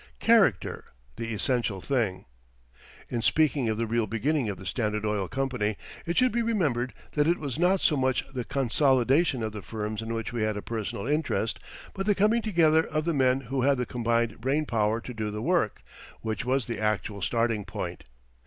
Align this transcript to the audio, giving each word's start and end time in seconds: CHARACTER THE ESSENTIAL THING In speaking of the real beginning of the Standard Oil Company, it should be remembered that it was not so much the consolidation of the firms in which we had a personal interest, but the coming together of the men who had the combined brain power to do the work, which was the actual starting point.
CHARACTER 0.19 0.85
THE 1.17 1.31
ESSENTIAL 1.35 1.79
THING 1.81 2.25
In 3.09 3.21
speaking 3.21 3.69
of 3.69 3.77
the 3.77 3.85
real 3.85 4.07
beginning 4.07 4.49
of 4.49 4.57
the 4.57 4.65
Standard 4.65 5.05
Oil 5.05 5.27
Company, 5.27 5.77
it 6.07 6.17
should 6.17 6.31
be 6.31 6.41
remembered 6.41 6.95
that 7.11 7.27
it 7.27 7.37
was 7.37 7.59
not 7.59 7.81
so 7.81 7.95
much 7.95 8.25
the 8.33 8.43
consolidation 8.43 9.43
of 9.43 9.51
the 9.51 9.61
firms 9.61 10.01
in 10.01 10.15
which 10.15 10.33
we 10.33 10.41
had 10.41 10.57
a 10.57 10.63
personal 10.63 11.05
interest, 11.05 11.59
but 11.93 12.07
the 12.07 12.15
coming 12.15 12.41
together 12.41 12.83
of 12.87 13.05
the 13.05 13.13
men 13.13 13.41
who 13.41 13.61
had 13.61 13.77
the 13.77 13.85
combined 13.85 14.41
brain 14.41 14.65
power 14.65 15.01
to 15.01 15.13
do 15.13 15.29
the 15.29 15.39
work, 15.43 15.83
which 16.21 16.45
was 16.45 16.65
the 16.65 16.79
actual 16.79 17.21
starting 17.21 17.63
point. 17.63 18.03